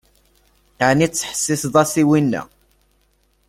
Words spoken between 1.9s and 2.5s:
i winna?